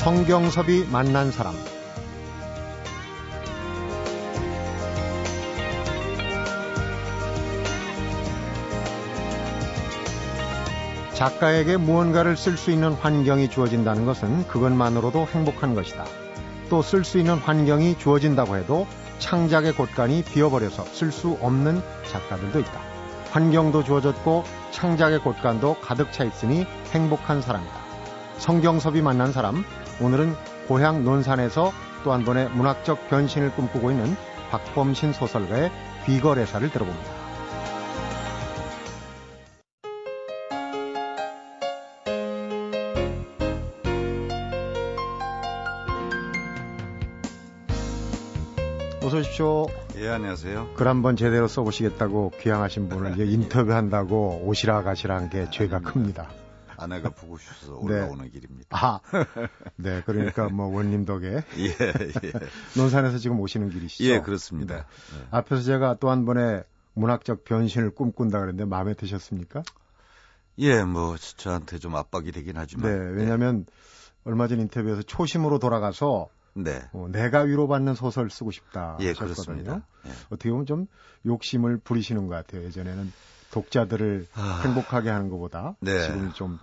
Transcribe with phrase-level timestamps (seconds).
[0.00, 1.54] 성경섭이 만난 사람
[11.12, 16.06] 작가에게 무언가를 쓸 수 있는 환경이 주어진다는 것은 그것만으로도 행복한 것이다.
[16.70, 18.86] 또 쓸 수 있는 환경이 주어진다고 해도
[19.18, 22.80] 창작의 곳간이 비어버려서 쓸 수 없는 작가들도 있다.
[23.32, 27.90] 환경도 주어졌고 창작의 곳간도 가득 차 있으니 행복한 사람이다.
[28.38, 29.62] 성경섭이 만난 사람,
[30.00, 30.34] 오늘은
[30.68, 31.72] 고향 논산에서
[32.04, 34.16] 또 한 번의 문학적 변신을 꿈꾸고 있는
[34.50, 35.70] 박범신 소설가의
[36.06, 37.20] 귀거래사를 들어봅니다.
[49.02, 49.66] 어서 오십시오.
[49.96, 50.74] 예, 안녕하세요.
[50.76, 56.28] 글 한번 제대로 써보시겠다고 귀향하신 분을 이제 인터뷰한다고 오시라 가시라 한 게 죄가 큽니다.
[56.82, 57.94] 아내가 보고 싶어서 네.
[58.00, 58.68] 올라오는 길입니다.
[58.70, 59.00] 아,
[59.76, 62.32] 네, 그러니까 뭐 원님 덕에 예, 예.
[62.76, 64.04] 논산에서 지금 오시는 길이시죠?
[64.04, 64.76] 예, 그렇습니다.
[64.76, 64.82] 네.
[64.82, 65.26] 네.
[65.30, 66.64] 앞에서 제가 또 한 번의
[66.94, 69.62] 문학적 변신을 꿈꾼다 그랬는데 마음에 드셨습니까?
[70.58, 73.14] 예, 뭐 저한테 좀 압박이 되긴 네, 하지만.
[73.14, 73.66] 왜냐하면
[74.24, 76.82] 얼마 전 인터뷰에서 초심으로 돌아가서 네.
[76.92, 79.34] 어, 내가 위로받는 소설 쓰고 싶다 예, 하셨거든요.
[79.34, 79.86] 그렇습니다.
[80.06, 80.10] 예.
[80.30, 80.86] 어떻게 보면 좀
[81.26, 82.64] 욕심을 부리시는 것 같아요.
[82.64, 83.12] 예전에는
[83.52, 84.60] 독자들을 아.
[84.64, 86.00] 행복하게 하는 것보다 네.
[86.06, 86.58] 지금 좀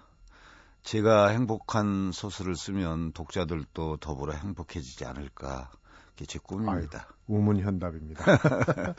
[0.87, 5.69] 제가 행복한 소설을 쓰면 독자들도 더불어 행복해지지 않을까.
[6.11, 7.09] 그게 제 꿈입니다.
[7.27, 8.23] 우문현답입니다.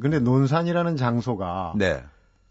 [0.00, 2.04] 근데 논산이라는 장소가 네.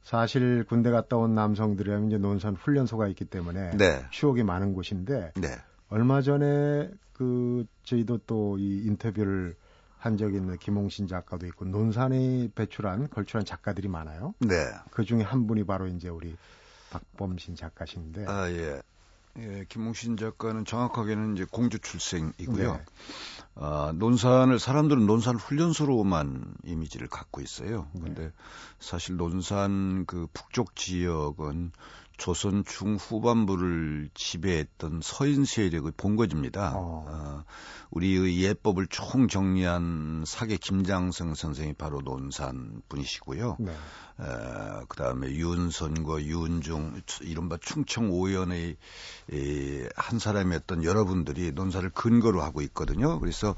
[0.04, 4.06] 사실 군대 갔다 온 남성들이라면 이제 논산 훈련소가 있기 때문에 네.
[4.12, 5.48] 추억이 많은 곳인데 네.
[5.88, 9.56] 얼마 전에 그 저희도 또 이 인터뷰를
[9.98, 14.36] 한 적이 있는 김홍신 작가도 있고 논산에 배출한 걸출한 작가들이 많아요.
[14.40, 14.66] 네.
[14.92, 16.36] 그 중에 한 분이 바로 이제 우리
[17.00, 18.82] 박범신 작가신데 아, 예.
[19.38, 22.74] 예, 김홍신 작가는 정확하게는 이제 공주 출생이고요.
[22.74, 22.86] 네.
[23.56, 27.90] 아, 논산을 사람들은 논산 훈련소로만 이미지를 갖고 있어요.
[27.94, 28.02] 네.
[28.02, 28.32] 근데
[28.80, 31.74] 사실 논산 그 북쪽 지역은
[32.18, 36.74] 조선 중후반부를 지배했던 서인 세력의 본거지입니다.
[36.76, 37.06] 어.
[37.08, 37.44] 어,
[37.92, 43.58] 우리의 예법을 총 정리한 사계 김장성 선생이 바로 논산 분이시고요.
[43.60, 43.74] 네.
[44.18, 48.78] 어, 그 다음에 윤선과 윤중, 이른바 충청 오연의
[49.32, 53.20] 이, 한 사람이었던 여러분들이 논산을 근거로 하고 있거든요.
[53.20, 53.56] 그래서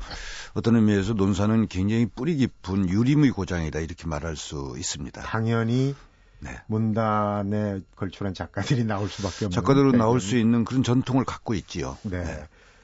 [0.54, 5.22] 어떤 의미에서 논산은 굉장히 뿌리 깊은 유림의 고장이다 이렇게 말할 수 있습니다.
[5.22, 5.96] 당연히
[6.40, 6.52] 네.
[6.68, 10.20] 문단에 걸출한 작가들이 나올 수밖에 없는 작가들은 나올 배경이.
[10.20, 11.98] 수 있는 그런 전통을 갖고 있지요.
[12.04, 12.24] 네.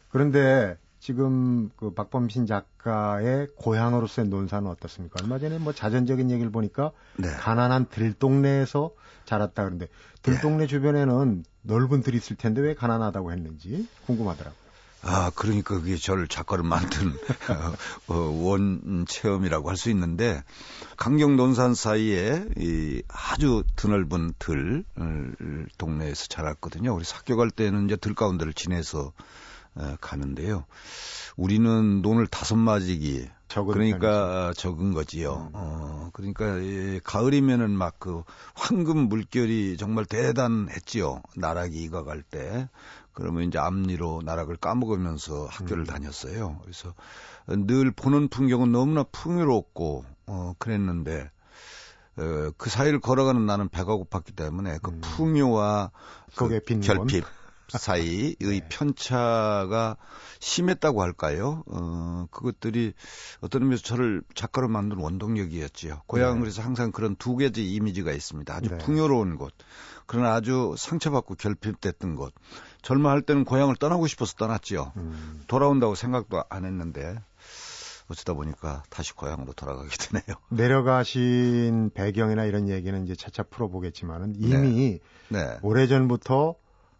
[0.10, 5.20] 그런데 지금 그 박범신 작가의 고향으로서의 논산은 어떻습니까?
[5.22, 7.30] 얼마 전에 뭐 자전적인 얘기를 보니까 네.
[7.30, 8.92] 가난한 들동네에서
[9.26, 9.88] 자랐다 그러는데
[10.22, 14.63] 들동네 주변에는 넓은 들이 있을 텐데 왜 가난하다고 했는지 궁금하더라고요.
[15.06, 17.14] 아, 그러니까 그게 저를 작가로 만든
[18.08, 20.44] 어, 원 체험이라고 할 수 있는데
[20.98, 26.94] 강경 논산 사이에 이 아주 드넓은 들 을, 동네에서 자랐거든요.
[26.96, 29.12] 우리 학교 갈 때는 이제 들 가운데를 지내서
[29.76, 30.66] 어, 가는데요.
[31.36, 35.50] 우리는 논을 다섯 마지기 적은 그러니까 적은 거지요.
[35.54, 41.22] 어, 그러니까 이 가을이면은 막 그 황금 물결이 정말 대단했지요.
[41.36, 42.70] 나락이 익어갈 때.
[43.14, 45.86] 그러면 이제 앞니로 나락을 까먹으면서 학교를 음.
[45.86, 46.60] 다녔어요.
[46.62, 46.94] 그래서
[47.48, 51.30] 늘 보는 풍경은 너무나 풍요롭고 어 그랬는데
[52.18, 55.02] 어, 그 사이를 걸어가는 나는 배가 고팠기 때문에 그 음.
[55.02, 55.92] 풍요와
[56.36, 56.48] 그.
[56.82, 57.26] 결핍
[57.70, 58.68] 사이의 네.
[58.70, 59.98] 편차가
[60.40, 61.64] 심했다고 할까요?
[61.68, 62.94] 어, 그것들이
[63.42, 66.02] 어떤 의미에서 저를 작가로 만든 원동력이었지요.
[66.06, 66.42] 고향 네.
[66.42, 68.54] 그래서 항상 그런 두 가지 이미지가 있습니다.
[68.54, 68.78] 아주 네.
[68.78, 69.54] 풍요로운 곳,
[70.06, 72.34] 그러나 아주 상처받고 결핍됐던 곳.
[72.84, 74.92] 젊어 할 때는 고향을 떠나고 싶어서 떠났지요.
[74.98, 77.16] 음, 돌아온다고 생각도 안 했는데
[78.10, 80.38] 어쩌다 보니까 다시 고향으로 돌아가게 되네요.
[80.52, 85.00] 내려가신 배경이나 이런 얘기는 이제 차차 풀어보겠지만은 이미
[85.30, 86.56] 네, 오래전부터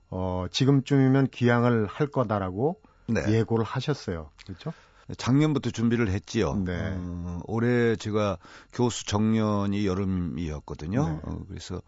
[0.10, 3.22] 어, 지금쯤이면 귀향을 할 거다라고 네.
[3.28, 4.30] 예고를 하셨어요.
[4.46, 4.74] 그렇죠?
[5.18, 6.56] 작년부터 준비를 했지요.
[6.66, 6.94] 네.
[6.98, 8.38] 어, 올해 제가
[8.72, 11.08] 교수 정년이 여름이었거든요.
[11.08, 11.20] 네.
[11.24, 11.82] 어, 그래서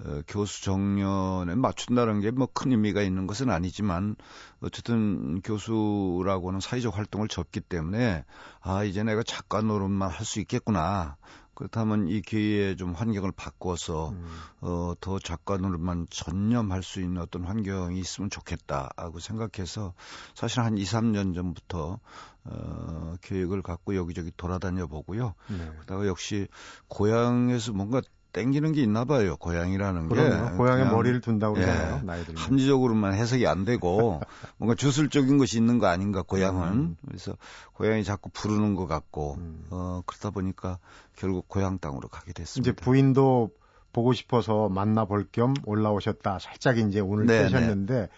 [0.00, 4.16] 어, 교수 정년에 맞춘다는 게 뭐 큰 의미가 있는 것은 아니지만
[4.60, 8.24] 어쨌든 교수라고는 사회적 활동을 접기 때문에
[8.60, 11.16] 아 이제 내가 작가 노릇만 할 수 있겠구나.
[11.54, 14.26] 그렇다면 이 기회에 좀 환경을 바꿔서 음,
[14.60, 19.94] 어, 더 작가 노릇만 전념할 수 있는 어떤 환경이 있으면 좋겠다고 생각해서
[20.34, 22.00] 사실 한 2, 3년 전부터
[22.44, 25.34] 어, 계획을 갖고 여기저기 돌아다녀 보고요.
[25.48, 25.72] 네.
[25.80, 26.48] 그다가 역시
[26.88, 28.02] 고향에서 뭔가
[28.34, 29.36] 땡기는 게 있나 봐요.
[29.36, 30.56] 고향이라는 게.
[30.56, 32.00] 고향에 머리를 둔다고 그러잖아요.
[32.02, 34.20] 예, 나이들 합리적으로만 해석이 안 되고
[34.58, 36.72] 뭔가 주술적인 것이 있는 거 아닌가 고향은.
[36.72, 36.96] 음.
[37.06, 37.36] 그래서
[37.72, 39.66] 고향이 자꾸 부르는 것 같고 음.
[39.70, 40.78] 어 그러다 보니까
[41.16, 42.70] 결국 고향 땅으로 가게 됐습니다.
[42.70, 43.50] 이제 부인도
[43.92, 46.40] 보고 싶어서 만나볼 겸 올라오셨다.
[46.40, 48.08] 살짝 이제 오늘 네, 떼셨는데 네.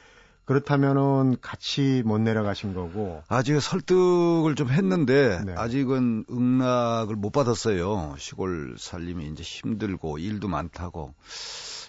[0.47, 3.23] 그렇다면은 같이 못 내려가신 거고.
[3.29, 5.55] 아직 설득을 좀 했는데 네.
[5.57, 8.15] 아직은 응낙을 못 받았어요.
[8.19, 11.15] 시골 살림이 이제 힘들고 일도 많다고.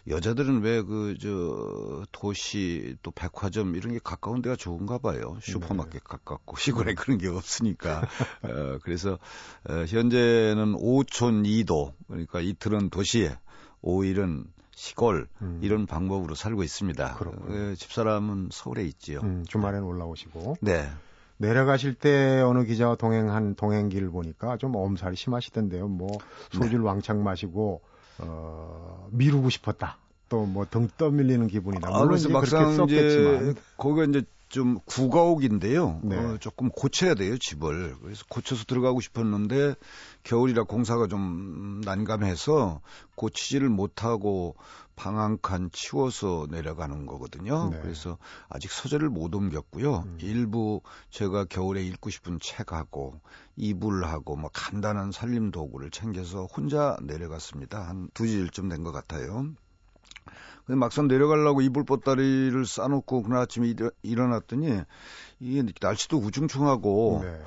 [0.08, 5.38] 여자들은 왜 그 저 도시 또 백화점 이런 게 가까운 데가 좋은가 봐요.
[5.42, 6.00] 슈퍼마켓 네.
[6.04, 8.08] 가깝고 시골에 그런 게 없으니까.
[8.44, 9.20] 어 그래서
[9.70, 13.38] 어 현재는 5촌 2도 그러니까 이틀은 도시에
[13.84, 14.46] 5일은
[14.78, 15.60] 시골 음.
[15.64, 17.16] 이런 방법으로 살고 있습니다.
[17.16, 17.72] 그렇군요.
[17.72, 19.22] 어, 집사람은 서울에 있지요.
[19.24, 20.58] 음, 주말에는 올라오시고.
[20.62, 20.88] 네.
[21.38, 25.88] 내려가실 때 어느 기자와 동행한 동행길 보니까 좀 엄살이 심하시던데요.
[25.88, 26.10] 뭐
[26.52, 26.86] 소주를 네.
[26.86, 27.82] 왕창 마시고
[28.20, 29.98] 어 미루고 싶었다.
[30.30, 31.90] 또 뭐 등 떠밀리는 기분이다.
[31.90, 33.56] 물론 아, 이제 막상 썼겠지만.
[33.78, 36.00] 거기가 이제 좀 구가옥인데요.
[36.04, 36.16] 네.
[36.18, 37.96] 어, 조금 고쳐야 돼요 집을.
[38.02, 39.76] 그래서 고쳐서 들어가고 싶었는데
[40.24, 42.82] 겨울이라 공사가 좀 난감해서
[43.16, 44.56] 고치지를 못하고
[44.96, 47.70] 방 한 칸 치워서 내려가는 거거든요.
[47.70, 47.80] 네.
[47.82, 48.18] 그래서
[48.50, 50.04] 아직 서재를 못 옮겼고요.
[50.08, 50.18] 음.
[50.22, 53.20] 일부 제가 겨울에 읽고 싶은 책하고
[53.58, 57.88] 이불하고 뭐 간단한 살림 도구를 챙겨서 혼자 내려갔습니다.
[57.88, 59.50] 한두 시일쯤 된 것 같아요.
[60.68, 63.74] 근데 막상 내려가려고 이불 보따리를 싸놓고 그날 아침에
[64.04, 64.82] 일어, 났더니
[65.40, 67.42] 이게 날씨도 우중충하고 네.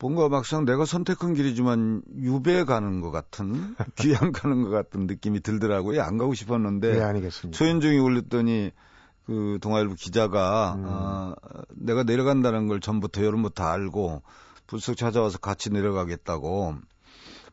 [0.00, 6.02] 뭔가 막상 내가 선택한 길이지만 유배 가는 것 같은 귀양 가는 것 같은 느낌이 들더라고요.
[6.02, 7.56] 안 가고 싶었는데 네, 아니겠습니까.
[7.56, 8.72] 소현중이 올렸더니
[9.24, 10.84] 그 동아일보 기자가 음.
[10.86, 11.34] 어,
[11.70, 14.22] 내가 내려간다는 걸 전부터 여름부터 알고
[14.66, 16.74] 불쑥 찾아와서 같이 내려가겠다고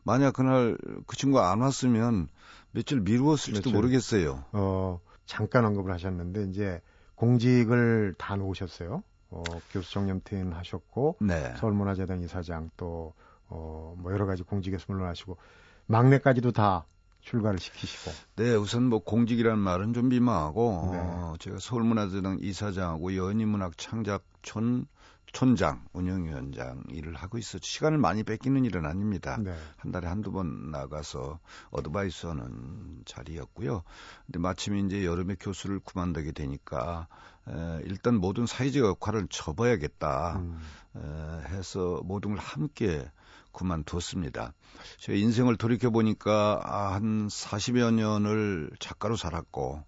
[0.02, 0.76] 만약 그날
[1.06, 2.28] 그 친구가 안 왔으면
[2.76, 4.44] 며칠 미루었을지도 며칠, 모르겠어요.
[4.52, 6.82] 어, 잠깐 언급을 하셨는데 이제
[7.14, 9.02] 공직을 다 놓으셨어요.
[9.30, 9.42] 어,
[9.72, 11.54] 교수 정년퇴임 하셨고 네.
[11.56, 13.14] 서울문화재단 이사장 또
[13.48, 15.38] 어, 뭐 여러 가지 공직에서 물러나시고
[15.86, 16.84] 막내까지도 다
[17.20, 18.10] 출가를 시키시고.
[18.36, 20.98] 네, 우선 뭐 공직이라는 말은 좀 미망하고 네.
[20.98, 24.86] 어, 제가 서울문화재단 이사장하고 연희문학 창작촌
[25.32, 29.36] 촌장, 운영위원장 일을 하고 있어 시간을 많이 뺏기는 일은 아닙니다.
[29.38, 29.54] 네.
[29.76, 31.38] 한 달에 한두 번 나가서
[31.70, 33.82] 어드바이스 하는 자리였고요.
[34.26, 37.08] 근데 마침 이제 여름에 교수를 그만두게 되니까
[37.48, 40.60] 에, 일단 모든 사회적 역할을 접어야겠다 음.
[40.96, 43.10] 에, 해서 모든 걸 함께
[43.52, 44.52] 그만두었습니다.
[44.98, 49.82] 제 인생을 돌이켜 보니까 아, 한 40여 년을 작가로 살았고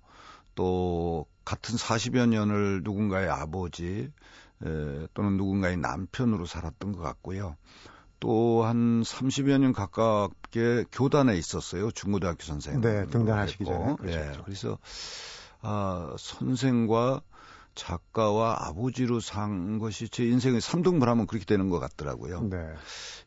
[0.55, 4.11] 또 같은 40여 년을 누군가의 아버지
[4.65, 7.57] 에, 또는 누군가의 남편으로 살았던 것 같고요.
[8.21, 11.91] 또 한 30여 년 가깝게 교단에 있었어요.
[11.91, 12.81] 중고등학교 선생.
[12.81, 13.97] 네, 등단하시기 전에.
[14.03, 14.79] 네, 그래서
[15.61, 17.23] 아, 선생과
[17.75, 22.43] 작가와 아버지로 산 것이 제 인생의 3등분 하면 그렇게 되는 것 같더라고요.
[22.43, 22.59] 네.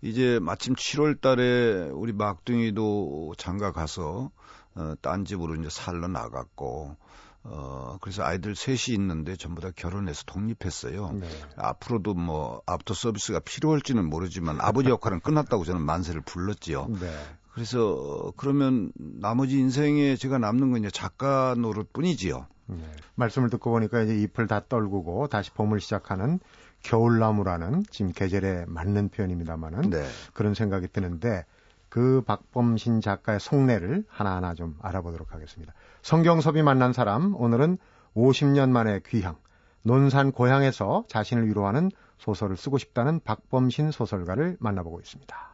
[0.01, 4.29] 이제 마침 7월 달에 우리 막둥이도 장가 가서
[4.75, 6.97] 어, 딴 집으로 이제 살러 나갔고
[7.43, 11.11] 어, 그래서 아이들 셋이 있는데 전부 다 결혼해서 독립했어요.
[11.13, 11.27] 네.
[11.57, 16.87] 앞으로도 뭐 아프터 서비스가 필요할지는 모르지만 아버지 역할은 끝났다고 저는 만세를 불렀지요.
[16.99, 17.11] 네.
[17.53, 22.45] 그래서 그러면 나머지 인생에 제가 남는 건 이제 작가 노릇 뿐이지요.
[22.67, 22.83] 네.
[23.15, 26.39] 말씀을 듣고 보니까 이제 잎을 다 떨구고 다시 봄을 시작하는
[26.83, 30.07] 겨울나무라는 지금 계절에 맞는 표현입니다만은 네.
[30.33, 31.45] 그런 생각이 드는데
[31.89, 35.73] 그 박범신 작가의 속내를 하나하나 좀 알아보도록 하겠습니다.
[36.01, 37.77] 성경섭이 만난 사람, 오늘은
[38.15, 39.37] 50년 만에 귀향,
[39.83, 45.51] 논산 고향에서 자신을 위로하는 소설을 쓰고 싶다는 박범신 소설가를 만나보고 있습니다.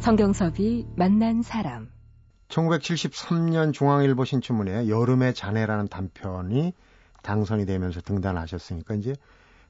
[0.00, 1.90] 성경섭이 만난 사람
[2.48, 6.74] 1973년 중앙일보 신춘문예 여름의 자네라는 단편이
[7.22, 9.14] 당선이 되면서 등단하셨으니까 이제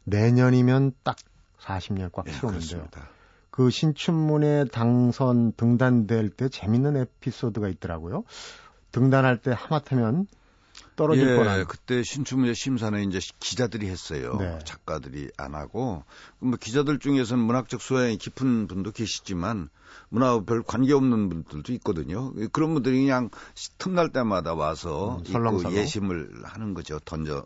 [0.05, 1.17] 내년이면 딱
[1.59, 2.83] 40년 꽉 채우는데요.
[2.83, 3.01] 네,
[3.51, 8.25] 그 신춘문예 당선 등단될 때 재밌는 에피소드가 있더라고요.
[8.93, 10.27] 등단할 때 하마터면
[10.97, 11.65] 떨어질 예, 뻔한.
[11.67, 14.37] 그때 신춘문예 심사는 이제 기자들이 했어요.
[14.39, 14.59] 네.
[14.65, 16.05] 작가들이 안 하고.
[16.39, 19.69] 뭐 기자들 중에서는 문학적 소양이 깊은 분도 계시지만
[20.09, 22.33] 문화와 별 관계 없는 분들도 있거든요.
[22.53, 23.31] 그런 분들이 그냥
[23.79, 26.99] 틈날 때마다 와서 음, 예심을 하는 거죠.
[27.05, 27.45] 던져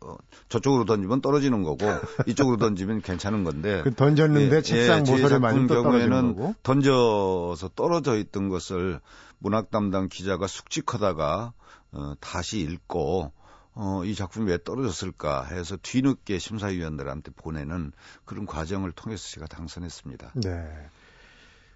[0.48, 1.78] 저쪽으로 던지면 떨어지는 거고
[2.26, 3.80] 이쪽으로 던지면 괜찮은 건데.
[3.82, 6.54] 그 던졌는데 예, 책상 예, 모서리 많이 경우에는 거고?
[6.62, 9.00] 던져서 떨어져 있던 것을
[9.38, 11.52] 문학 담당 기자가 숙직하다가
[11.92, 13.32] 어, 다시 읽고
[13.74, 17.92] 어, 이 작품이 왜 떨어졌을까 해서 뒤늦게 심사위원들한테 보내는
[18.24, 20.32] 그런 과정을 통해서 제가 당선했습니다.
[20.34, 20.88] 네.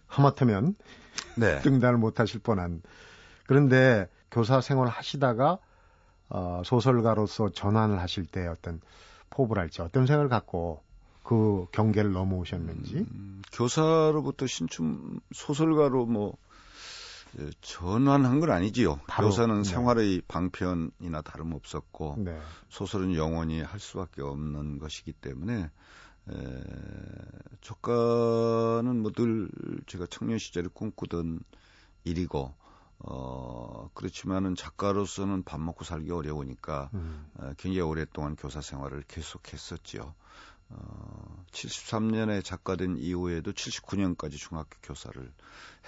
[0.06, 0.74] 하마터면
[1.36, 1.60] 네.
[1.62, 2.82] 등단을 못하실 뻔한
[3.46, 5.58] 그런데 교사 생활 하시다가
[6.28, 8.80] 어, 소설가로서 전환을 하실 때 어떤
[9.30, 10.82] 포부랄지 어떤 생각을 갖고
[11.22, 16.36] 그 경계를 넘어오셨는지 음, 교사로부터 신춘 소설가로 뭐 예,
[17.60, 19.00] 전환한 건 아니지요.
[19.06, 19.64] 바로, 교사는 네.
[19.64, 22.38] 생활의 방편이나 다름없었고 네.
[22.68, 25.70] 소설은 영원히 할 수밖에 없는 것이기 때문에
[26.30, 26.62] 에,
[27.60, 29.48] 조카는 뭐 늘
[29.86, 31.40] 제가 청년 시절에 꿈꾸던
[32.04, 32.54] 일이고
[33.00, 37.26] 어 그렇지만은 작가로서는 밥 먹고 살기 어려우니까 음.
[37.34, 40.14] 어, 굉장히 오랫동안 교사 생활을 계속했었지요.
[40.70, 45.30] 어, 73년에 작가된 이후에도 79년까지 중학교 교사를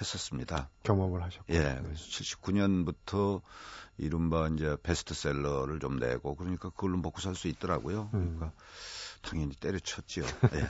[0.01, 0.69] 했었습니다.
[0.83, 1.81] 경험을 하셨고 예, 네.
[1.83, 3.41] 그래서 79년부터
[3.99, 8.11] 이른바 이제 베스트셀러를 좀 내고 그러니까 그걸로 먹고 살 수 있더라고요.
[8.15, 8.37] 음.
[8.37, 8.53] 그러니까
[9.23, 10.25] 당연히 때려쳤지요.
[10.55, 10.69] 예.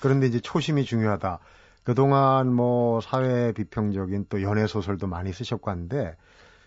[0.00, 1.38] 그런데 이제 초심이 중요하다.
[1.84, 6.16] 그동안 뭐 사회 비평적인 또 연애 소설도 많이 쓰셨고 한데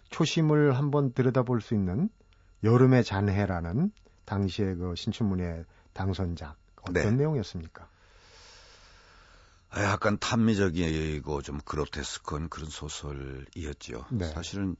[0.09, 2.09] 초심을 한번 들여다볼 수 있는
[2.63, 3.91] 여름의 잔해라는
[4.25, 7.11] 당시의 그 신춘문예 당선작 어떤 네.
[7.11, 7.87] 내용이었습니까?
[9.69, 14.05] 아, 약간 탐미적이고 좀 그로테스크한 그런 소설이었지요.
[14.11, 14.27] 네.
[14.27, 14.75] 사실은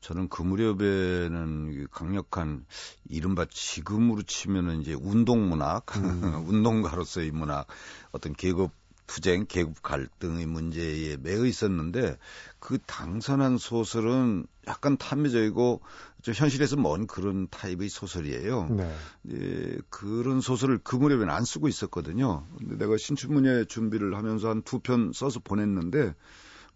[0.00, 2.64] 저는 그 무렵에는 이 강력한
[3.08, 6.46] 이른바 지금으로 치면은 이제 운동문학, 음.
[6.48, 7.66] 운동가로서의 문학,
[8.12, 8.70] 어떤 계급
[9.08, 12.16] 투쟁, 계급 갈등의 문제에 매여 있었는데
[12.60, 15.80] 그 당선한 소설은 약간 탐미적이고
[16.22, 18.68] 좀 현실에서 먼 그런 타입의 소설이에요.
[18.70, 18.94] 네.
[19.32, 22.46] 예, 그런 소설을 그 무렵에는 안 쓰고 있었거든요.
[22.58, 26.14] 근데 내가 신춘문예 준비를 하면서 한 두 편 써서 보냈는데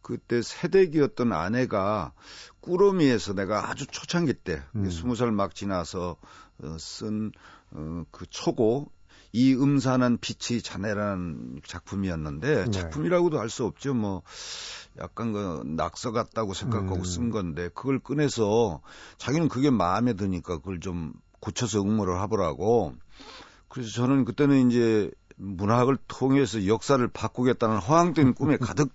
[0.00, 2.12] 그때 새댁이었던 아내가
[2.60, 4.90] 꾸러미에서 내가 아주 초창기 때 음.
[4.90, 6.16] 스무 살막 지나서
[6.62, 7.30] 어, 쓴
[7.70, 8.90] 어, 그 초고
[9.32, 12.70] 이 음산한 빛이 자네라는 작품이었는데 네.
[12.70, 13.94] 작품이라고도 할수 없죠.
[13.94, 14.22] 뭐
[14.98, 17.04] 약간 그 낙서 같다고 생각하고 음.
[17.04, 18.82] 쓴 건데 그걸 꺼내서
[19.16, 22.94] 자기는 그게 마음에 드니까 그걸 좀 고쳐서 응모를 하더라고.
[23.68, 28.90] 그래서 저는 그때는 이제 문학을 통해서 역사를 바꾸겠다는 허황된 꿈에 가득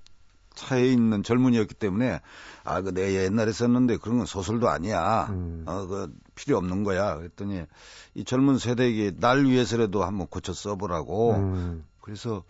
[0.58, 2.20] 차에 있는 젊은이였기 때문에
[2.66, 5.28] 아, 그 내 옛날에 썼는데 그런 건 소설도 아니야.
[5.30, 5.64] 음.
[5.68, 7.16] 어, 그 필요 없는 거야.
[7.16, 7.64] 그랬더니
[8.16, 11.36] 이 젊은 세대에게 날 위해서라도 한번 고쳐 써보라고.
[11.36, 11.86] 음.
[12.02, 12.44] 그래서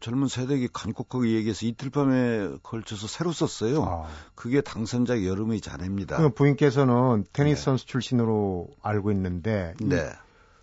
[0.00, 3.82] 젊은 세대에게 간곡하게 얘기해서 이틀 밤에 걸쳐서 새로 썼어요.
[3.82, 4.08] 아.
[4.36, 6.18] 그게 당선작 여름의 자네입니다.
[6.18, 7.64] 그 부인께서는 테니스 네.
[7.64, 10.08] 선수 출신으로 알고 있는데 이 네.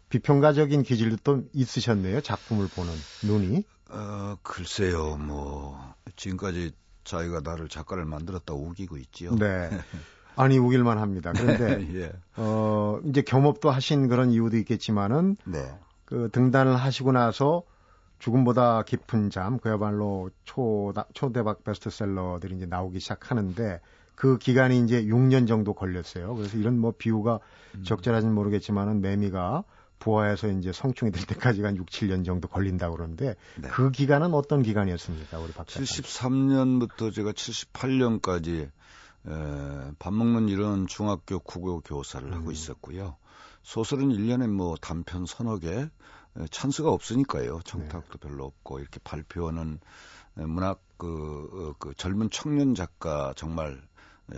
[0.07, 2.21] 비평가적인 기질도 또 있으셨네요.
[2.21, 2.93] 작품을 보는
[3.23, 3.63] 눈이.
[3.91, 6.71] 어, 글쎄요, 뭐, 지금까지
[7.03, 9.35] 자기가 나를 작가를 만들었다고 우기고 있지요.
[9.35, 9.69] 네.
[10.35, 11.33] 아니 우길만 합니다.
[11.35, 12.11] 그런데 예.
[12.37, 15.77] 어 이제 겸업도 하신 그런 이유도 있겠지만은 네.
[16.05, 17.63] 그 등단을 하시고 나서
[18.19, 23.79] 죽음보다 깊은 잠 그야말로 초 초대박 베스트셀러들이 이제 나오기 시작하는데
[24.15, 26.35] 그 기간이 이제 6년 정도 걸렸어요.
[26.35, 27.39] 그래서 이런 뭐 비유가
[27.75, 27.83] 음.
[27.83, 29.63] 적절하진 모르겠지만은 매미가
[29.99, 33.67] 부화해서 이제 성충이 될 때까지가 한 6, 7년 정도 걸린다고 그러는데 네.
[33.69, 35.83] 그 기간은 어떤 기간이었습니까, 우리 박 작가?
[35.83, 38.71] 73년부터 제가 78년까지
[39.27, 42.51] 에, 밥 먹는 일은 중학교 국어 교사를 하고 음.
[42.51, 43.17] 있었고요.
[43.63, 45.89] 소설은 1년에 뭐 단편 서너 개 에,
[46.49, 47.59] 찬스가 없으니까요.
[47.65, 48.27] 청탁도 네.
[48.27, 49.79] 별로 없고 이렇게 발표하는
[50.37, 51.07] 에, 문학 그,
[51.51, 53.77] 어, 그 젊은 청년 작가 정말 에,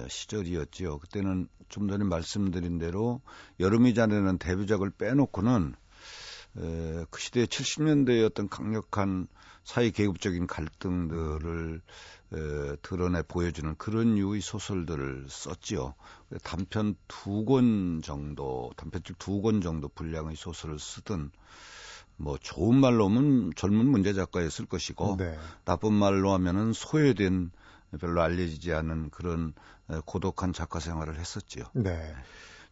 [0.07, 1.00] 시절이었지요.
[1.00, 3.21] 그때는 좀 전에 말씀드린 대로
[3.60, 5.75] 여름이 자네는 데뷔작을 빼놓고는
[6.57, 9.27] 에, 그 시대 70년대의 어떤 강력한
[9.63, 11.81] 사회 계급적인 갈등들을
[12.33, 15.93] 에, 드러내 보여주는 그런 유의 소설들을 썼지요.
[16.43, 21.31] 단편 두 권 정도, 단편집 두 권 정도 분량의 소설을 쓰든
[22.17, 25.38] 뭐 좋은 말로 하면 젊은 문제 작가였을 것이고 네.
[25.65, 27.51] 나쁜 말로 하면은 소외된
[28.00, 31.65] 별로 알려지지 않은 그런 에, 고독한 작가 생활을 했었지요.
[31.74, 32.15] 네.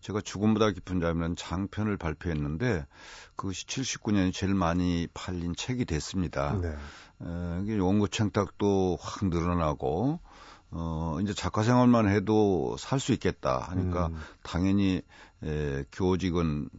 [0.01, 2.85] 제가 죽음보다 깊은 잠이라는 장편을 발표했는데
[3.35, 6.57] 그것이 79년이 제일 많이 팔린 책이 됐습니다.
[6.61, 6.69] 네.
[6.69, 10.19] 에, 이게 원고 청탁도 확 늘어나고
[10.71, 14.19] 어 이제 작가 생활만 해도 살 수 있겠다 하니까 음.
[14.43, 15.01] 당연히
[15.43, 16.69] 에, 교직은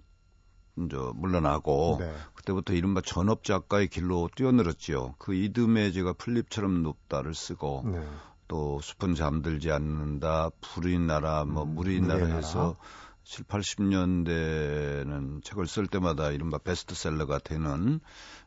[0.78, 2.14] 이제 물러나고 네.
[2.34, 5.16] 그때부터 이른바 전업 작가의 길로 뛰어들었지요.
[5.18, 8.06] 그 이듬해 제가 플립처럼 높다를 쓰고 네.
[8.50, 12.74] 또 숲은 잠들지 않는다, 불인 나라, 뭐 음, 물의 나라 해서
[13.22, 18.00] 7, 80년대는 책을 쓸 때마다 이른바 베스트셀러가 되는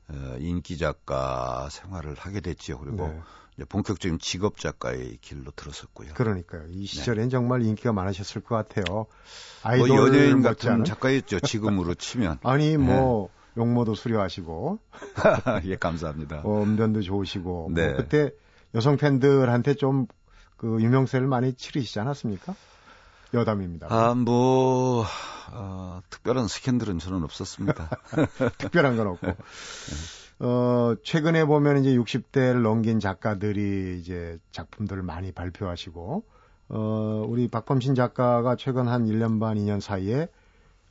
[0.10, 2.80] 어, 인기 작가 생활을 하게 됐지요.
[2.80, 3.22] 그리고 네.
[3.56, 6.16] 이제 본격적인 직업 작가의 길로 들어섰고요.
[6.16, 6.64] 그러니까요.
[6.68, 7.30] 이 시절엔 네.
[7.30, 8.84] 정말 인기가 많으셨을 것 같아요.
[8.90, 9.08] 뭐
[9.62, 10.84] 아이돌 뭐 연예인 같은 않은?
[10.84, 11.40] 작가였죠.
[11.40, 12.40] 지금으로 치면.
[12.44, 13.62] 아니 뭐 네.
[13.62, 14.80] 용모도 수려하시고.
[15.64, 16.42] 예, 감사합니다.
[16.44, 17.70] 어, 음변도 좋으시고.
[17.70, 17.88] 뭐 네.
[17.88, 18.34] 뭐 그때
[18.76, 20.08] 여성 팬들한테 좀
[20.64, 22.56] 그 유명세를 많이 치르시지 않았습니까?
[23.34, 23.88] 여담입니다.
[23.90, 25.04] 아, 뭐,
[25.52, 27.90] 어, 특별한 스캔들은 저는 없었습니다.
[28.60, 29.28] 특별한 건 없고.
[29.28, 29.36] 네.
[30.40, 36.24] 어, 최근에 보면 이제 60대를 넘긴 작가들이 이제 작품들을 많이 발표하시고,
[36.70, 40.30] 어, 우리 박범신 작가가 최근 한 1년 반, 2년 사이에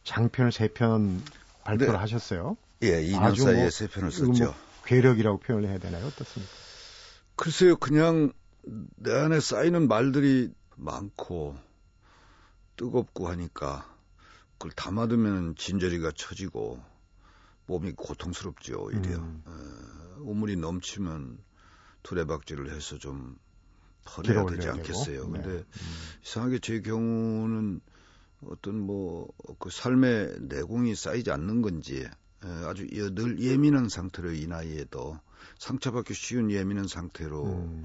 [0.05, 1.21] 장편을 3편
[1.65, 1.99] 발표를 네.
[1.99, 2.59] 하셨어요.
[2.83, 4.45] 예, 2년 사이에 뭐, 3편을 썼죠.
[4.45, 6.07] 뭐 괴력이라고 표현을 해야 되나요?
[6.09, 6.53] 어떻습니까?
[7.43, 8.33] 글쎄요, 그냥
[8.63, 11.57] 내 안에 쌓이는 말들이 많고,
[12.77, 13.85] 뜨겁고 하니까,
[14.53, 16.81] 그걸 담아두면 진저리가 처지고,
[17.67, 19.43] 몸이 고통스럽죠 오히려 음.
[19.45, 21.39] 어, 우물이 넘치면
[22.05, 23.37] 두레박질을 해서 좀
[24.05, 25.27] 버려야 되지 않겠어요.
[25.27, 25.33] 네.
[25.33, 25.65] 근데 음.
[26.23, 27.81] 이상하게 제 경우는
[28.45, 35.19] 어떤 뭐 그 삶의 내공이 쌓이지 않는 건지 에, 아주 늘 예민한 상태로 이 나이에도
[35.59, 37.83] 상처받기 쉬운 예민한 상태로 음.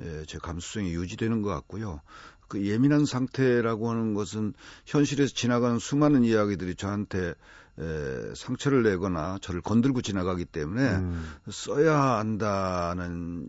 [0.00, 2.00] 에, 제 감수성이 유지되는 것 같고요.
[2.48, 7.34] 그 예민한 상태라고 하는 것은 현실에서 지나가는 수많은 이야기들이 저한테
[7.78, 11.34] 에, 상처를 내거나 저를 건들고 지나가기 때문에 음.
[11.50, 13.48] 써야 한다는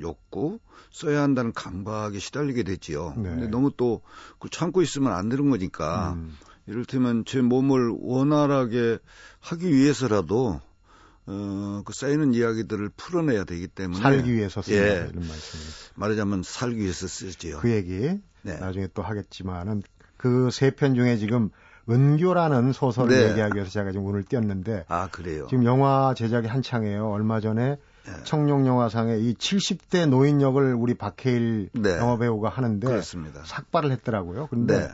[0.00, 0.58] 욕구,
[0.90, 3.14] 써야 한다는 강박에 시달리게 되지요.
[3.16, 3.30] 네.
[3.30, 4.00] 근데 너무 또
[4.38, 6.36] 그 참고 있으면 안 되는 거니까 음.
[6.66, 8.98] 이를테면 제 몸을 원활하게
[9.40, 10.60] 하기 위해서라도
[11.26, 15.62] 어, 그 쌓이는 이야기들을 풀어내야 되기 때문에 살기 위해서 쓰는 예, 이런 말씀이
[15.96, 17.58] 말하자면 살기 위해서 쓰지요.
[17.58, 18.58] 그 얘기 네.
[18.58, 19.82] 나중에 또 하겠지만은
[20.16, 21.50] 그 세 편 중에 지금
[21.88, 23.30] 은교라는 소설을 네.
[23.30, 25.46] 얘기하기 위해서 제가 지금 오늘 띄었는데 아 그래요.
[25.48, 27.08] 지금 영화 제작이 한창이에요.
[27.10, 28.12] 얼마 전에 네.
[28.24, 31.96] 청룡 영화상에 이 70대 노인 역을 우리 박해일 네.
[31.98, 33.42] 영화 배우가 하는데 그렇습니다.
[33.44, 34.46] 삭발을 했더라고요.
[34.48, 34.88] 근데 네.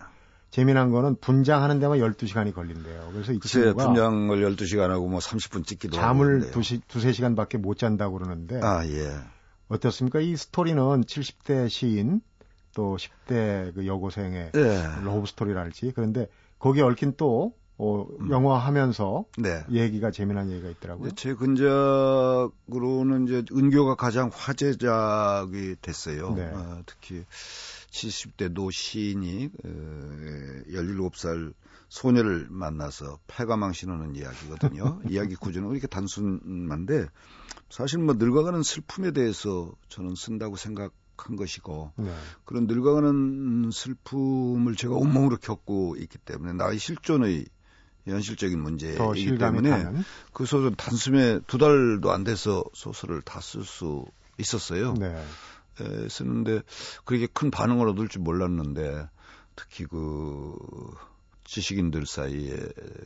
[0.53, 3.09] 재미난 거는 분장하는 데만 12시간이 걸린대요.
[3.15, 8.19] 그래서 이 친구가 분장을 12시간 하고 뭐 30분 찍기도 잠을 2시, 2, 3시간밖에 못 잔다고
[8.19, 9.15] 그러는데 아, 예.
[9.69, 10.21] 어떻습니까?
[10.21, 12.21] 이 스토리는 70대 시인
[12.75, 14.88] 또 10대 그 여고생의 예.
[15.03, 18.31] 러브 스토리랄지 그런데 거기에 얽힌 또 어, 음.
[18.31, 19.65] 영화 하면서 네.
[19.71, 21.12] 얘기가 재미난 얘기가 있더라고요.
[21.12, 26.35] 제 근작으로는 이제 은교가 가장 화제작이 됐어요.
[26.35, 26.51] 네.
[26.53, 27.25] 어, 특히
[27.92, 29.68] 70대 노 시인이 어,
[30.68, 31.52] 17살
[31.88, 35.00] 소녀를 만나서 패가망신하는 이야기거든요.
[35.09, 37.07] 이야기 구조는 이렇게 단순한데
[37.68, 42.12] 사실 뭐 늙어가는 슬픔에 대해서 저는 쓴다고 생각한 것이고 네.
[42.44, 47.46] 그런 늙어가는 슬픔을 제가 온몸으로 겪고 있기 때문에 나의 실존의
[48.07, 50.02] 현실적인 문제이기 때문에 타는?
[50.33, 54.05] 그 소설 단숨에 두 달도 안 돼서 소설을 다 쓸 수
[54.38, 54.94] 있었어요.
[54.94, 55.22] 네.
[55.81, 56.63] 에, 쓰는데
[57.05, 59.09] 그렇게 큰 반응을 얻을 줄 몰랐는데
[59.57, 60.57] 특히 그
[61.45, 62.57] 지식인들 사이에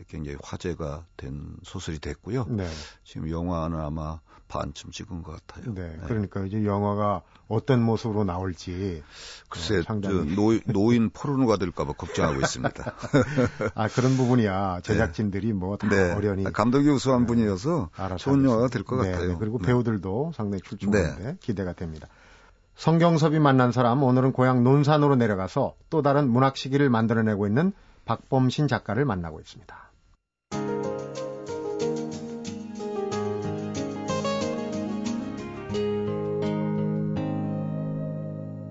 [0.08, 2.46] 굉장히 화제가 된 소설이 됐고요.
[2.48, 2.68] 네.
[3.02, 5.74] 지금 영화는 아마 반쯤 찍은 것 같아요.
[5.74, 6.02] 네, 네.
[6.06, 9.02] 그러니까 이제 영화가 어떤 모습으로 나올지
[9.48, 12.94] 글쎄 어, 상당히 노, 노인 포르노가 될까봐 걱정하고 있습니다.
[13.74, 16.12] 아 그런 부분이야 제작진들이 뭐다 네.
[16.12, 17.26] 어련히 감독이 우수한 네.
[17.26, 19.28] 분이어서 좋은 영화가 될것 네, 같아요.
[19.30, 22.06] 네, 그리고 배우들도 상당히 출중한데 기대가 됩니다.
[22.76, 27.72] 성경섭이 만난 사람 오늘은 고향 논산으로 내려가서 또 다른 문학 시기를 만들어내고 있는
[28.04, 29.74] 박범신 작가를 만나고 있습니다.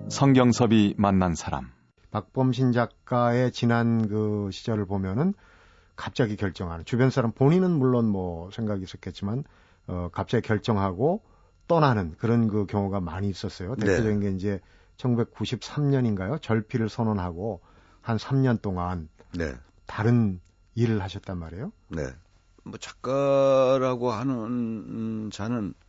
[0.08, 1.72] 성경섭이 만난 사람.
[2.12, 5.34] 박범신 작가의 지난 그 시절을 보면은
[5.96, 9.42] 갑자기 결정하는 주변 사람 본인은 물론 뭐 생각이 있었겠지만
[9.88, 11.22] 어 갑자기 결정하고
[11.68, 13.74] 떠나는 그런 그 경우가 많이 있었어요.
[13.76, 13.86] 네.
[13.86, 14.30] 대표적인 네.
[14.30, 14.60] 게 이제
[14.98, 16.40] 1993년인가요?
[16.40, 17.60] 절필을 선언하고
[18.00, 19.54] 한 3년 동안 네.
[19.86, 20.40] 다른
[20.74, 21.72] 일을 하셨단 말이에요.
[21.88, 22.06] 네.
[22.64, 25.85] 뭐 작가라고 하는 자는 에,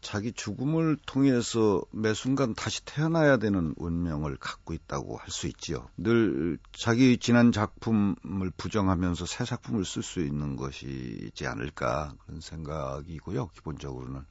[0.00, 5.88] 자기 죽음을 통해서 매 순간 다시 태어나야 되는 운명을 갖고 있다고 할 수 있지요.
[5.96, 13.48] 늘 자기 지난 작품을 부정하면서 새 작품을 쓸 수 있는 것이지 않을까 그런 생각이고요.
[13.48, 14.24] 기본적으로는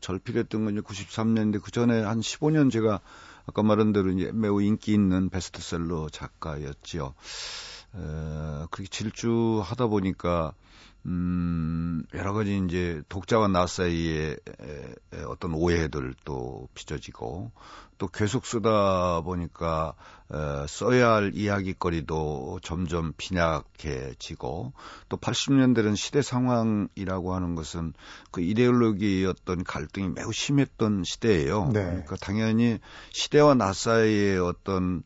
[0.00, 3.00] 절필했던 건 93년인데 그 전에 한 15년 제가
[3.46, 7.14] 아까 말한 대로 이제 매우 인기 있는 베스트셀러 작가였지요.
[7.94, 10.52] 에, 그렇게 질주하다 보니까
[11.06, 14.36] 음, 여러 가지 이제 독자와 나 사이에
[15.28, 17.52] 어떤 오해들 또 빚어지고
[17.98, 19.94] 또 계속 쓰다 보니까
[20.32, 24.72] 에, 써야 할 이야기거리도 점점 빈약해지고
[25.10, 27.92] 또 80년대는 시대 상황이라고 하는 것은
[28.30, 31.66] 그 이데올로기였던 갈등이 매우 심했던 시대예요.
[31.66, 31.84] 네.
[31.84, 32.78] 그러니까 당연히
[33.12, 35.02] 시대와 나 사이의 어떤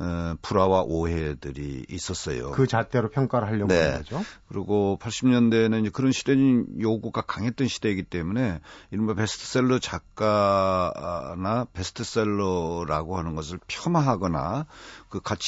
[0.00, 2.52] 어, 불화와 오해들이 있었어요.
[2.52, 3.82] 그 잣대로 평가를 하려고 네.
[3.82, 4.22] 하는 거죠.
[4.48, 8.60] 그리고 80년대는 이제 그런 시대는 요구가 강했던 시대이기 때문에
[8.92, 14.66] 이른바 베스트셀러 작가나 베스트셀러라고 하는 것을 폄하하거나
[15.08, 15.42] 그 가치를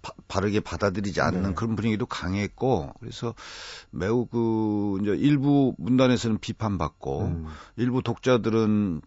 [0.00, 1.54] 바, 바르게 받아들이지 않는 네.
[1.54, 3.34] 그런 분위기도 강했고 그래서
[3.90, 7.46] 매우 그 이제 일부 문단에서는 비판받고 음.
[7.76, 9.00] 일부 독자들은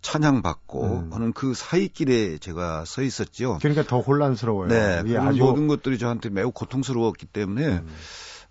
[0.00, 1.12] 찬양받고 음.
[1.12, 3.58] 하는 그 사이길에 제가 서 있었죠.
[3.60, 4.68] 그러니까 더 혼란스러워요.
[4.68, 5.38] 네, 아주...
[5.38, 7.88] 모든 것들이 저한테 매우 고통스러웠기 때문에 음.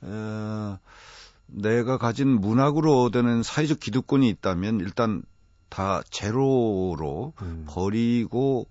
[0.02, 0.80] 어,
[1.48, 5.24] 내가 가진 문학으로 얻는 사회적 기득권이 있다면 일단
[5.70, 7.66] 다 제로로 음.
[7.68, 8.68] 버리고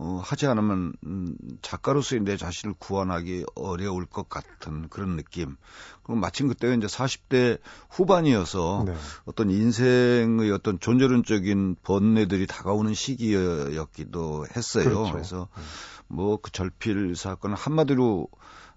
[0.00, 5.56] 어, 하지 않으면 음, 작가로서의 내 자신을 구원하기 어려울 것 같은 그런 느낌.
[6.04, 7.58] 그리고 마침 그때가 이제 40대
[7.90, 8.94] 후반이어서 네.
[9.24, 14.84] 어떤 인생의 어떤 존재론적인 번뇌들이 다가오는 시기였기도 했어요.
[14.84, 15.12] 그렇죠.
[15.12, 15.62] 그래서 네.
[16.06, 18.28] 뭐그 절필 사건은 한마디로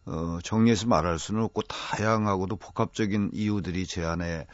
[0.05, 4.47] 어, 정리해서 말할 수는 없고 다양하고도 복합적인 이유들이 제 안에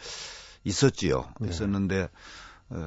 [0.66, 1.30] 있었지요.
[1.40, 1.48] 네.
[1.48, 2.10] 있었는데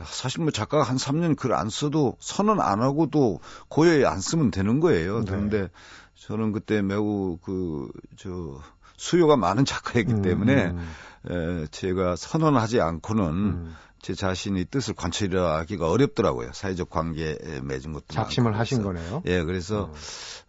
[0.07, 4.81] 사실 뭐 작가가 한 3년 글 안 써도 선언 안 하고도 고여에 안 쓰면 되는
[4.81, 5.21] 거예요.
[5.21, 5.25] 네.
[5.27, 5.71] 그런데
[6.15, 8.61] 저는 그때 매우 그, 저,
[8.97, 10.91] 수요가 많은 작가이기 음, 때문에 음.
[11.31, 13.77] 에, 제가 선언하지 않고는 음.
[14.03, 16.53] 제 자신이 뜻을 관철하기가 어렵더라고요.
[16.53, 19.23] 사회적 관계에 맺은 것도 작심을 하신 거네요.
[19.27, 19.91] 예, 그래서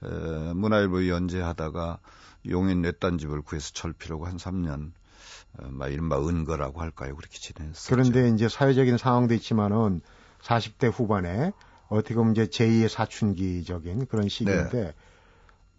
[0.03, 0.49] 음.
[0.49, 1.99] 에, 문화일보 연재하다가
[2.49, 5.00] 용인 넷단집을 구해서 철피라고 한 3년 어,
[5.59, 7.15] 막 이른바 은거라고 할까요?
[7.15, 7.89] 그렇게 지냈었죠.
[7.89, 10.01] 그런데 이제 사회적인 상황도 있지만은
[10.43, 11.51] 40대 후반에
[11.89, 14.93] 어떻게 보면 이제 제2의 사춘기적인 그런 시기인데 네.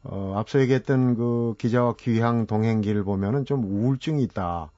[0.04, 4.70] 어, 앞서 얘기했던 그 기자와 귀향 동행기를 보면은 좀 우울증이 있다.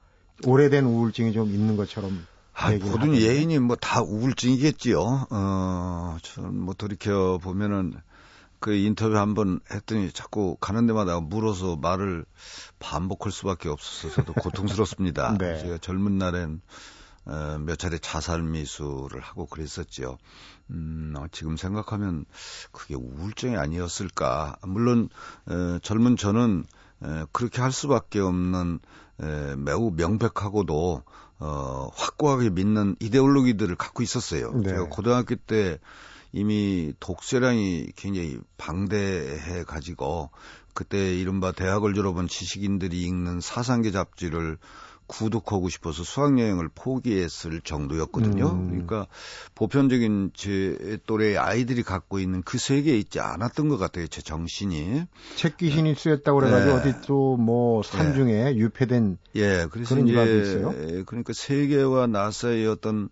[0.45, 5.27] 오래된 우울증이 좀 있는 것처럼 아, 모든 예인이 뭐 다 우울증이겠지요.
[5.29, 7.93] 어, 저뭐 돌이켜 보면은
[8.59, 12.25] 그 인터뷰 한 번 했더니 자꾸 가는 데마다 물어서 말을
[12.79, 15.37] 반복할 수밖에 없어서 저도 고통스럽습니다.
[15.37, 15.59] 네.
[15.59, 16.61] 제가 젊은 날엔
[17.25, 20.17] 어, 몇 차례 자살 미수를 하고 그랬었죠.
[20.69, 22.25] 음, 어, 지금 생각하면
[22.71, 24.57] 그게 우울증이 아니었을까.
[24.63, 25.09] 물론
[25.47, 26.65] 어, 젊은 저는
[27.03, 28.79] 에, 그렇게 할 수밖에 없는
[29.21, 31.03] 에, 매우 명백하고도
[31.39, 34.51] 어, 확고하게 믿는 이데올로기들을 갖고 있었어요.
[34.53, 34.69] 네.
[34.69, 35.79] 제가 고등학교 때
[36.35, 40.31] 이미 독서량이 굉장히 방대해 가지고
[40.73, 44.57] 그때 이른바 대학을 졸업한 지식인들이 읽는 사상계 잡지를
[45.07, 48.49] 구독하고 싶어서 수학여행을 포기했을 정도였거든요.
[48.49, 48.67] 음.
[48.67, 49.07] 그러니까
[49.53, 54.07] 보편적인 제 또래 아이들이 갖고 있는 그 세계에 있지 않았던 것 같아요.
[54.07, 55.05] 제 정신이.
[55.37, 56.89] 책 귀신이 쓰였다고 그래가지고 네.
[56.89, 58.55] 어디 또 뭐 산중에 네.
[58.57, 61.05] 유폐된 예, 그래서 그런 이제 있어요?
[61.05, 63.09] 그러니까 세계와 나사의 어떤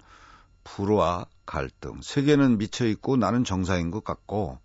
[0.63, 2.01] 불화 갈등.
[2.01, 4.59] 세계는 미쳐 있고 나는 정상인 것 같고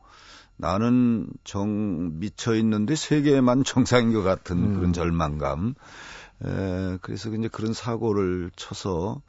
[0.56, 4.74] 나는 정 미쳐 있는데 세계만 정상인 것 같은 음.
[4.74, 5.74] 그런 절망감.
[6.44, 9.22] 에, 그래서 이제 그런 사고를 쳐서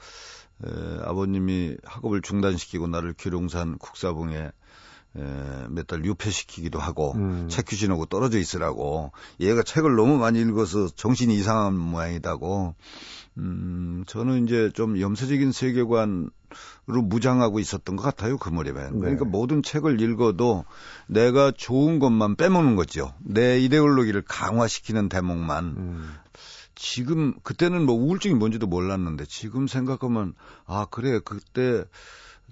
[0.65, 0.69] 에,
[1.03, 4.51] 아버님이 학업을 중단시키고 나를 기룡산 국사봉에
[5.13, 7.47] 몇 달 유폐시키기도 하고 음.
[7.49, 12.75] 책 귀신하고 떨어져 있으라고 얘가 책을 너무 많이 읽어서 정신이 이상한 모양이다고
[13.37, 16.29] 음, 저는 이제 좀 염세적인 세계관으로
[17.03, 18.89] 무장하고 있었던 것 같아요, 그 무렵에.
[18.91, 18.99] 네.
[18.99, 20.65] 그러니까 모든 책을 읽어도
[21.07, 23.13] 내가 좋은 것만 빼먹는 거죠.
[23.19, 25.65] 내 이데올로기를 강화시키는 대목만.
[25.65, 26.13] 음.
[26.75, 30.33] 지금, 그때는 뭐 우울증이 뭔지도 몰랐는데 지금 생각하면,
[30.65, 31.85] 아, 그래, 그때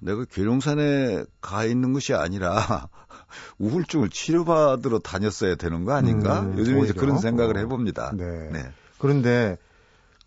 [0.01, 2.89] 내가 계룡산에 가 있는 것이 아니라
[3.59, 6.41] 우울증을 치료받으러 다녔어야 되는 거 아닌가?
[6.41, 8.11] 음, 요즘 이제 그런 생각을 해봅니다.
[8.15, 8.49] 네.
[8.51, 8.71] 네.
[8.97, 9.57] 그런데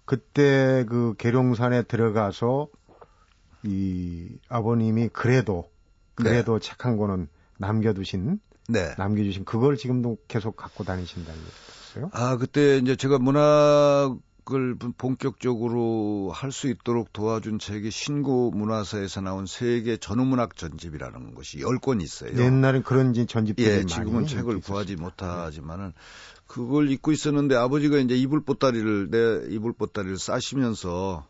[0.04, 2.68] 그때 그 계룡산에 들어가서
[3.62, 5.70] 이 아버님이 그래도
[6.14, 6.68] 그래도 네.
[6.68, 7.28] 책한 권은
[7.58, 8.94] 남겨두신 네.
[8.96, 12.10] 남겨주신 그걸 지금도 계속 갖고 다니신다는 얘기였어요?
[12.12, 14.16] 아 그때 이제 제가 문학
[14.52, 22.02] 을 본격적으로 할 수 있도록 도와준 책이 신고 문화사에서 나온 세계 전후문학 전집이라는 것이 10권
[22.02, 22.36] 있어요.
[22.36, 25.92] 옛날엔 그런 전집들이 예, 지금은 책을 구하지 못하지만은
[26.46, 31.24] 그걸 입고 있었는데 아버지가 이제 이불 보따리를 내 이불 보따리를 싸시면서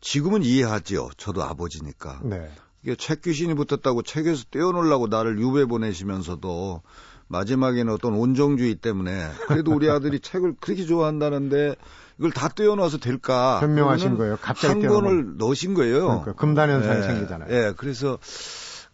[0.00, 1.10] 지금은 이해하지요.
[1.16, 2.20] 저도 아버지니까.
[2.24, 2.50] 네.
[2.82, 6.82] 이게 책 귀신이 붙었다고 책에서 떼어놓으려고 나를 유배 보내시면서도
[7.28, 11.76] 마지막에는 어떤 온정주의 때문에 그래도 우리 아들이 책을 그렇게 좋아한다는데
[12.22, 13.58] 이걸 다 떼어놔서 될까?
[13.58, 14.38] 변명하신 거예요.
[14.40, 14.92] 갑자기 한.
[14.92, 16.06] 권을 넣으신 거예요.
[16.06, 17.48] 그러니까 금단현상이 예, 생기잖아요.
[17.52, 18.16] 예, 그래서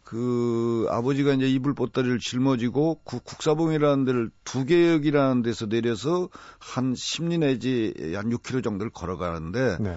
[0.03, 7.41] 그 아버지가 이제 이불 보따리를 짊어지고 국, 국사봉이라는 데를 두 개역이라는 데서 내려서 한 10리
[7.41, 9.91] 내지 한 6km 정도를 걸어가는데 네.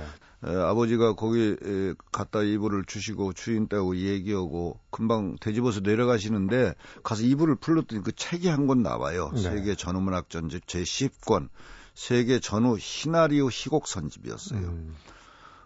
[0.43, 7.55] 에, 아버지가 거기 에, 갔다 이불을 주시고 주인 떼고 얘기하고 금방 되집어서 내려가시는데 가서 이불을
[7.55, 9.31] 풀렀더니 그 책이 한 권 나와요.
[9.33, 9.39] 네.
[9.41, 11.47] 세계 전후문학 전집 제 10권
[11.93, 14.59] 세계 전후 시나리오 희곡 선집이었어요.
[14.59, 14.95] 음.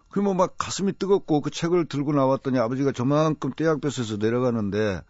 [0.09, 5.01] 그러면 막 가슴이 뜨겁고 그 책을 들고 나왔더니 아버지가 저만큼 떼약볕에서 내려가는데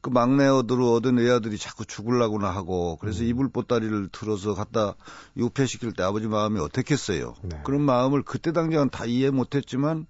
[0.00, 3.28] 그 막내 어들로 얻은 애아들이 자꾸 죽을라고나 하고 그래서 음.
[3.28, 4.94] 이불 보따리를 들어서 갖다
[5.36, 7.34] 유폐시킬 때 아버지 마음이 어떻겠어요.
[7.42, 7.60] 네.
[7.64, 10.06] 그런 마음을 그때 당장은 다 이해 못했지만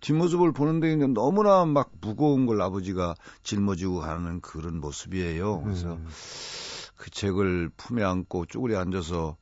[0.00, 5.62] 뒷모습을 보는데 그냥 너무나 막 무거운 걸 아버지가 짊어지고 가는 그런 모습이에요.
[5.62, 6.06] 그래서 음.
[6.96, 9.36] 그 책을 품에 안고 쭈그려 앉아서 어,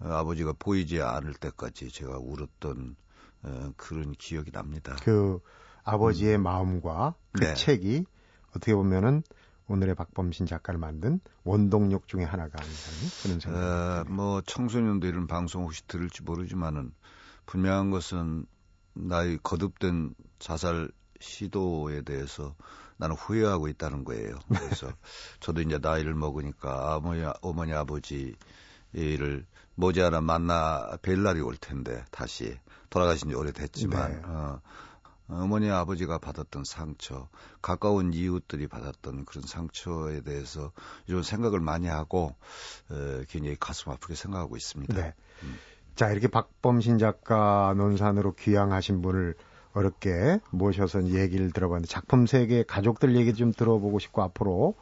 [0.00, 2.96] 아버지가 보이지 않을 때까지 제가 울었던
[3.42, 4.96] 어, 그런 기억이 납니다.
[5.02, 5.40] 그
[5.84, 7.54] 아버지의 마음과 그 네.
[7.54, 8.04] 책이
[8.50, 9.22] 어떻게 보면은
[9.68, 12.80] 오늘의 박범신 작가를 만든 원동력 중에 하나가 아닌가
[13.22, 14.14] 그런 생각이 어, 듭니다.
[14.14, 16.92] 뭐 청소년도 이런 방송 혹시 들을지 모르지만은
[17.46, 18.46] 분명한 것은
[18.94, 22.54] 나의 거듭된 자살 시도에 대해서
[22.96, 24.38] 나는 후회하고 있다는 거예요.
[24.48, 24.92] 그래서
[25.40, 28.34] 저도 이제 나이를 먹으니까 어머니, 어머니 아버지
[28.92, 32.58] 를 머지않아 만나 뵐 날이 올 텐데 다시
[32.90, 34.22] 돌아가신 지 오래됐지만 네.
[34.24, 34.60] 어,
[35.28, 37.28] 어머니 아버지가 받았던 상처,
[37.62, 40.72] 가까운 이웃들이 받았던 그런 상처에 대해서
[41.06, 42.34] 이런 생각을 많이 하고
[42.90, 44.94] 에, 굉장히 가슴 아프게 생각하고 있습니다.
[44.94, 45.14] 네.
[45.94, 49.34] 자, 이렇게 박범신 작가 논산으로 귀향하신 분을
[49.72, 54.74] 어렵게 모셔서 얘기를 들어봤는데 작품 세계 가족들 얘기 좀 들어보고 싶고 앞으로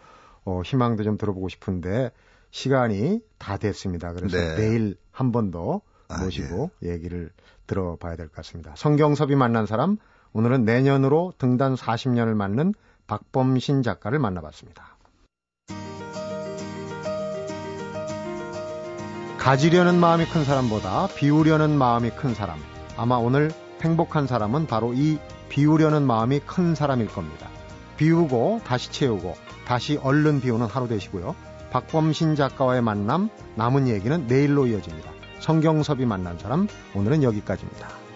[0.46, 2.10] 어, 희망도 좀 들어보고 싶은데
[2.50, 4.12] 시간이 다 됐습니다.
[4.12, 4.56] 그래서 네.
[4.56, 7.30] 내일 한 번더 아, 모시고 얘기를
[7.66, 8.72] 들어봐야 될 것 같습니다.
[8.76, 9.98] 성경섭이 만난 사람
[10.32, 12.74] 오늘은 내년으로 등단 40년을 맞는
[13.06, 14.96] 박범신 작가를 만나봤습니다.
[19.38, 22.58] 가지려는 마음이 큰 사람보다 비우려는 마음이 큰 사람.
[22.96, 27.48] 아마 오늘 행복한 사람은 바로 이 비우려는 마음이 큰 사람일 겁니다.
[27.96, 29.34] 비우고 다시 채우고
[29.66, 31.34] 다시 얼른 비우는 하루 되시고요.
[31.70, 35.10] 박범신 작가와의 만남 남은 얘기는 내일로 이어집니다.
[35.40, 38.07] 성경섭이 만난 사람 오늘은 여기까지입니다.